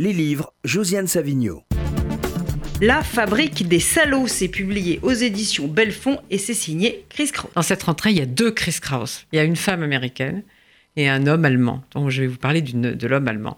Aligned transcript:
Les 0.00 0.12
livres, 0.12 0.52
Josiane 0.62 1.08
Savigno. 1.08 1.64
La 2.80 3.02
fabrique 3.02 3.66
des 3.66 3.80
salauds, 3.80 4.28
c'est 4.28 4.46
publié 4.46 5.00
aux 5.02 5.10
éditions 5.10 5.66
Belfond 5.66 6.20
et 6.30 6.38
c'est 6.38 6.54
signé 6.54 7.04
Chris 7.08 7.32
Kraus. 7.32 7.50
Dans 7.56 7.62
cette 7.62 7.82
rentrée, 7.82 8.10
il 8.10 8.18
y 8.18 8.20
a 8.20 8.26
deux 8.26 8.52
Chris 8.52 8.76
Kraus. 8.80 9.26
Il 9.32 9.36
y 9.36 9.38
a 9.40 9.42
une 9.42 9.56
femme 9.56 9.82
américaine 9.82 10.44
et 10.94 11.08
un 11.08 11.26
homme 11.26 11.44
allemand. 11.44 11.82
Donc 11.96 12.10
je 12.10 12.22
vais 12.22 12.28
vous 12.28 12.36
parler 12.36 12.62
de 12.62 13.06
l'homme 13.08 13.26
allemand. 13.26 13.56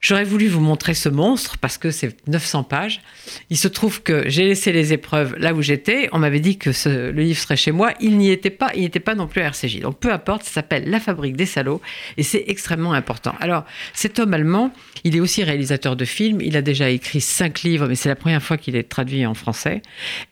J'aurais 0.00 0.24
voulu 0.24 0.48
vous 0.48 0.60
montrer 0.60 0.94
ce 0.94 1.10
monstre 1.10 1.58
parce 1.58 1.76
que 1.76 1.90
c'est 1.90 2.16
900 2.26 2.64
pages. 2.64 3.02
Il 3.50 3.58
se 3.58 3.68
trouve 3.68 4.02
que 4.02 4.28
j'ai 4.30 4.46
laissé 4.46 4.72
les 4.72 4.94
épreuves 4.94 5.36
là 5.36 5.52
où 5.52 5.60
j'étais. 5.60 6.08
On 6.12 6.18
m'avait 6.18 6.40
dit 6.40 6.56
que 6.56 6.70
le 6.88 7.22
livre 7.22 7.38
serait 7.38 7.56
chez 7.56 7.70
moi. 7.70 7.92
Il 8.00 8.16
n'y 8.16 8.30
était 8.30 8.48
pas. 8.48 8.70
Il 8.74 8.80
n'était 8.80 8.98
pas 8.98 9.14
non 9.14 9.26
plus 9.26 9.42
à 9.42 9.46
RCJ. 9.48 9.80
Donc 9.80 9.98
peu 10.00 10.10
importe. 10.10 10.44
Ça 10.44 10.52
s'appelle 10.52 10.88
La 10.88 11.00
fabrique 11.00 11.36
des 11.36 11.44
salauds 11.44 11.82
et 12.16 12.22
c'est 12.22 12.44
extrêmement 12.46 12.94
important. 12.94 13.34
Alors 13.40 13.66
cet 13.92 14.18
homme 14.18 14.32
allemand, 14.32 14.72
il 15.04 15.16
est 15.16 15.20
aussi 15.20 15.44
réalisateur 15.44 15.96
de 15.96 16.06
films. 16.06 16.40
Il 16.40 16.56
a 16.56 16.62
déjà 16.62 16.88
écrit 16.88 17.20
cinq 17.20 17.62
livres, 17.62 17.86
mais 17.86 17.94
c'est 17.94 18.08
la 18.08 18.16
première 18.16 18.42
fois 18.42 18.56
qu'il 18.56 18.76
est 18.76 18.88
traduit 18.88 19.26
en 19.26 19.34
français. 19.34 19.82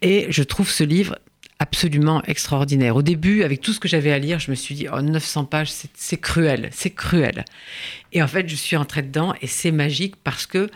Et 0.00 0.26
je 0.30 0.42
trouve 0.42 0.70
ce 0.70 0.82
livre 0.82 1.16
absolument 1.68 2.22
extraordinaire. 2.22 2.96
Au 2.96 3.02
début, 3.02 3.42
avec 3.42 3.60
tout 3.60 3.72
ce 3.72 3.80
que 3.80 3.88
j'avais 3.88 4.10
à 4.10 4.18
lire, 4.18 4.38
je 4.38 4.50
me 4.50 4.56
suis 4.56 4.74
dit, 4.74 4.86
oh, 4.90 5.02
900 5.02 5.44
pages, 5.44 5.70
c'est 5.94 6.16
cruel, 6.16 6.70
c'est 6.72 6.90
cruel. 6.90 7.44
Et 8.12 8.22
en 8.22 8.26
fait, 8.26 8.48
je 8.48 8.56
suis 8.56 8.76
entrée 8.76 9.02
dedans 9.02 9.34
et 9.42 9.46
c'est 9.46 9.70
magique 9.70 10.16
parce 10.16 10.46
que 10.46 10.70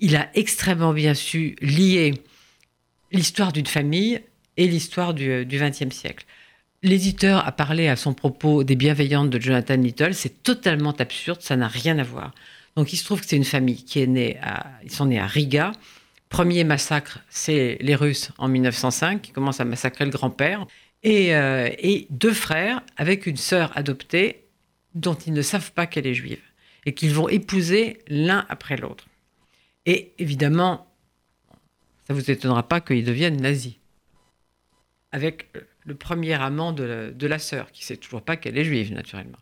il 0.00 0.16
a 0.16 0.28
extrêmement 0.34 0.92
bien 0.92 1.14
su 1.14 1.56
lier 1.62 2.14
l'histoire 3.10 3.52
d'une 3.52 3.66
famille 3.66 4.20
et 4.56 4.66
l'histoire 4.66 5.14
du 5.14 5.46
XXe 5.50 5.94
siècle. 5.94 6.26
L'éditeur 6.82 7.46
a 7.46 7.52
parlé 7.52 7.88
à 7.88 7.96
son 7.96 8.12
propos 8.12 8.64
des 8.64 8.76
bienveillantes 8.76 9.30
de 9.30 9.40
Jonathan 9.40 9.76
Little, 9.76 10.14
c'est 10.14 10.42
totalement 10.42 10.92
absurde, 10.92 11.40
ça 11.40 11.56
n'a 11.56 11.68
rien 11.68 11.98
à 11.98 12.02
voir. 12.02 12.34
Donc 12.76 12.92
il 12.92 12.98
se 12.98 13.04
trouve 13.04 13.20
que 13.20 13.26
c'est 13.26 13.36
une 13.36 13.44
famille 13.44 13.82
qui 13.82 14.00
est 14.00 14.06
née 14.06 14.36
ils 14.82 14.90
sont 14.90 15.06
nés 15.06 15.20
à 15.20 15.26
Riga, 15.26 15.72
Premier 16.28 16.64
massacre, 16.64 17.20
c'est 17.28 17.78
les 17.80 17.94
Russes 17.94 18.30
en 18.38 18.48
1905 18.48 19.22
qui 19.22 19.32
commencent 19.32 19.60
à 19.60 19.64
massacrer 19.64 20.04
le 20.04 20.10
grand-père. 20.10 20.66
Euh, 21.06 21.70
et, 21.78 22.06
deux 22.10 22.32
frères 22.32 22.82
avec 22.96 23.26
une 23.26 23.36
sœur 23.36 23.76
adoptée 23.76 24.44
dont 24.94 25.14
ils 25.14 25.32
ne 25.32 25.42
savent 25.42 25.72
pas 25.72 25.86
qu'elle 25.86 26.06
est 26.06 26.14
juive 26.14 26.40
et 26.86 26.94
qu'ils 26.94 27.12
vont 27.12 27.28
épouser 27.28 27.98
l'un 28.08 28.46
après 28.48 28.76
l'autre. 28.76 29.06
Et 29.86 30.12
évidemment, 30.18 30.90
ça 32.06 32.14
ne 32.14 32.18
vous 32.18 32.30
étonnera 32.30 32.66
pas 32.68 32.80
qu'ils 32.80 33.04
deviennent 33.04 33.40
nazis. 33.40 33.74
Avec 35.12 35.48
le 35.84 35.94
premier 35.94 36.34
amant 36.34 36.72
de 36.72 36.84
la, 36.84 37.10
de 37.10 37.26
la 37.26 37.38
sœur, 37.38 37.70
qui 37.70 37.82
ne 37.82 37.86
sait 37.86 37.96
toujours 37.96 38.22
pas 38.22 38.36
qu'elle 38.36 38.56
est 38.56 38.64
juive, 38.64 38.92
naturellement. 38.92 39.38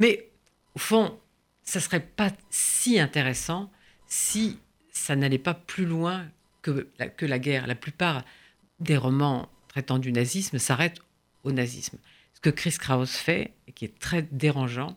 Mais 0.00 0.30
au 0.74 0.78
fond, 0.78 1.18
ça 1.62 1.78
ne 1.78 1.82
serait 1.82 2.00
pas 2.00 2.30
si 2.50 2.98
intéressant 2.98 3.70
si 4.06 4.58
ça 4.94 5.16
n'allait 5.16 5.38
pas 5.38 5.54
plus 5.54 5.84
loin 5.84 6.24
que 6.62 6.88
la, 6.98 7.08
que 7.08 7.26
la 7.26 7.38
guerre. 7.38 7.66
La 7.66 7.74
plupart 7.74 8.24
des 8.80 8.96
romans 8.96 9.48
traitant 9.68 9.98
du 9.98 10.12
nazisme 10.12 10.58
s'arrêtent 10.58 11.00
au 11.42 11.52
nazisme. 11.52 11.98
Ce 12.32 12.40
que 12.40 12.50
Chris 12.50 12.76
Kraus 12.78 13.16
fait, 13.16 13.52
et 13.68 13.72
qui 13.72 13.84
est 13.84 13.98
très 13.98 14.22
dérangeant, 14.22 14.96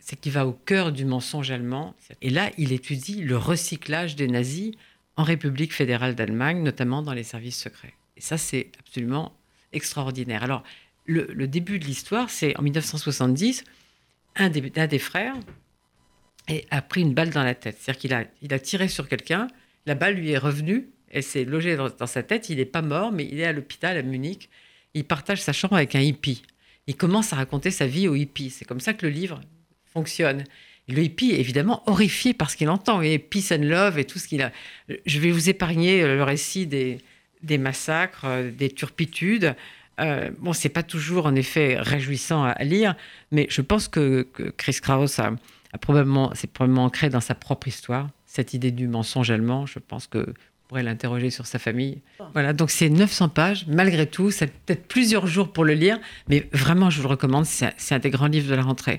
c'est 0.00 0.18
qu'il 0.18 0.32
va 0.32 0.46
au 0.46 0.52
cœur 0.52 0.90
du 0.90 1.04
mensonge 1.04 1.50
allemand. 1.50 1.94
Et 2.20 2.30
là, 2.30 2.50
il 2.58 2.72
étudie 2.72 3.22
le 3.22 3.36
recyclage 3.36 4.16
des 4.16 4.26
nazis 4.26 4.72
en 5.16 5.22
République 5.22 5.72
fédérale 5.72 6.14
d'Allemagne, 6.14 6.62
notamment 6.62 7.02
dans 7.02 7.12
les 7.12 7.22
services 7.22 7.60
secrets. 7.60 7.94
Et 8.16 8.20
ça, 8.20 8.38
c'est 8.38 8.70
absolument 8.80 9.32
extraordinaire. 9.72 10.42
Alors, 10.42 10.64
le, 11.06 11.46
début 11.46 11.78
de 11.78 11.84
l'histoire, 11.84 12.28
c'est 12.28 12.56
en 12.58 12.62
1970, 12.62 13.64
un 14.36 14.50
des, 14.50 14.72
un 14.76 14.86
des 14.86 14.98
frères, 14.98 15.34
et 16.48 16.64
a 16.70 16.82
pris 16.82 17.02
une 17.02 17.14
balle 17.14 17.30
dans 17.30 17.42
la 17.42 17.54
tête. 17.54 17.76
C'est-à-dire 17.78 18.28
qu'il 18.38 18.52
a, 18.52 18.58
tiré 18.58 18.88
sur 18.88 19.08
quelqu'un, 19.08 19.48
la 19.86 19.94
balle 19.94 20.14
lui 20.14 20.30
est 20.30 20.38
revenue, 20.38 20.88
elle 21.10 21.22
s'est 21.22 21.44
logée 21.44 21.76
dans, 21.76 22.06
sa 22.06 22.22
tête, 22.22 22.48
il 22.48 22.56
n'est 22.56 22.64
pas 22.64 22.82
mort, 22.82 23.12
mais 23.12 23.28
il 23.30 23.40
est 23.40 23.46
à 23.46 23.52
l'hôpital 23.52 23.96
à 23.96 24.02
Munich, 24.02 24.48
il 24.94 25.04
partage 25.04 25.40
sa 25.40 25.52
chambre 25.52 25.76
avec 25.76 25.94
un 25.94 26.00
hippie. 26.00 26.42
Il 26.86 26.96
commence 26.96 27.32
à 27.32 27.36
raconter 27.36 27.70
sa 27.70 27.86
vie 27.86 28.08
au 28.08 28.14
hippie. 28.14 28.50
C'est 28.50 28.64
comme 28.64 28.80
ça 28.80 28.94
que 28.94 29.04
le 29.04 29.12
livre 29.12 29.40
fonctionne. 29.92 30.44
Le 30.88 31.02
hippie 31.02 31.32
est 31.32 31.40
évidemment 31.40 31.82
horrifié 31.86 32.32
par 32.32 32.50
ce 32.50 32.56
qu'il 32.56 32.70
entend, 32.70 33.02
et 33.02 33.18
peace 33.18 33.52
and 33.52 33.64
love 33.64 33.98
et 33.98 34.04
tout 34.04 34.18
ce 34.18 34.26
qu'il 34.26 34.40
a. 34.40 34.52
Je 35.04 35.20
vais 35.20 35.30
vous 35.30 35.50
épargner 35.50 36.02
le 36.02 36.22
récit 36.22 36.66
des, 36.66 36.98
massacres, 37.58 38.26
des 38.56 38.70
turpitudes. 38.70 39.54
Euh, 40.00 40.30
bon, 40.38 40.54
c'est 40.54 40.70
pas 40.70 40.82
toujours 40.82 41.26
en 41.26 41.34
effet 41.34 41.76
réjouissant 41.78 42.44
à, 42.44 42.64
lire, 42.64 42.96
mais 43.32 43.46
je 43.50 43.60
pense 43.60 43.88
que, 43.88 44.26
que 44.32 44.44
Chris 44.44 44.78
Kraus 44.80 45.18
a, 45.18 45.32
probablement, 45.76 46.30
c'est 46.34 46.50
probablement 46.50 46.84
ancré 46.84 47.10
dans 47.10 47.20
sa 47.20 47.34
propre 47.34 47.68
histoire, 47.68 48.08
cette 48.24 48.54
idée 48.54 48.70
du 48.70 48.88
mensonge 48.88 49.30
allemand. 49.30 49.66
Je 49.66 49.78
pense 49.78 50.06
que 50.06 50.18
vous 50.18 50.34
pourrez 50.68 50.82
l'interroger 50.82 51.30
sur 51.30 51.46
sa 51.46 51.58
famille. 51.58 52.00
Voilà, 52.32 52.52
donc 52.52 52.70
c'est 52.70 52.88
900 52.88 53.28
pages. 53.28 53.66
Malgré 53.68 54.06
tout, 54.06 54.30
c'est 54.30 54.46
peut-être 54.46 54.86
plusieurs 54.88 55.26
jours 55.26 55.52
pour 55.52 55.64
le 55.64 55.74
lire, 55.74 55.98
mais 56.28 56.48
vraiment, 56.52 56.90
je 56.90 56.98
vous 56.98 57.04
le 57.04 57.12
recommande. 57.12 57.44
C'est 57.44 57.94
un 57.94 57.98
des 57.98 58.10
grands 58.10 58.26
livres 58.26 58.50
de 58.50 58.54
la 58.54 58.62
rentrée. 58.62 58.96